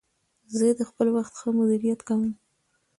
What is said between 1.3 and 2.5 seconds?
ښه مدیریت کوم.